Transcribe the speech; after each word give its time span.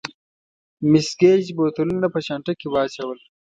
مېس 0.91 1.09
ګېج 1.19 1.43
بوتلونه 1.57 2.07
په 2.13 2.19
چانټه 2.25 2.53
کې 2.59 2.67
واچول. 2.69 3.19